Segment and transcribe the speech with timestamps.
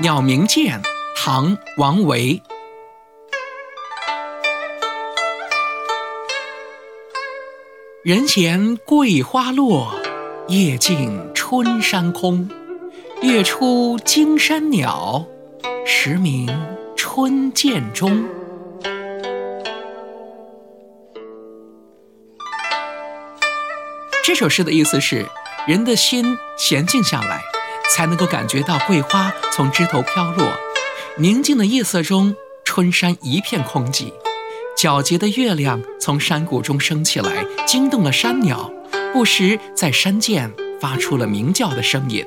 [0.00, 0.80] 鸟鸣涧，
[1.16, 2.40] 唐·王维。
[8.04, 9.92] 人闲桂花落，
[10.46, 12.48] 夜静春山空。
[13.22, 15.26] 月出惊山鸟，
[15.84, 16.48] 时鸣
[16.96, 18.24] 春涧中。
[24.22, 25.26] 这首诗的意思是，
[25.66, 27.42] 人的心闲静下来，
[27.90, 30.46] 才能够感觉到桂花从枝头飘落，
[31.16, 34.12] 宁静的夜色中，春山一片空寂。
[34.76, 38.70] 皎洁的月亮从山谷中升起来，惊动了山鸟，
[39.12, 42.24] 不时在山涧发出了鸣叫的声音。